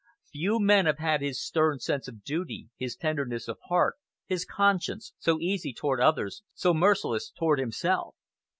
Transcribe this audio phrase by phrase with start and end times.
[0.31, 5.13] Few men have had his stern sense of duty, his tenderness of heart, his conscience,
[5.19, 8.15] so easy toward others, so merciless toward himself.